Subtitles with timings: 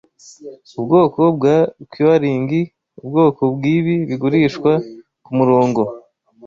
[0.79, 1.57] Ubwoko bwa
[1.91, 2.49] curing
[3.01, 4.71] ubwoko bwibi bigurishwa
[5.25, 5.81] kumurongo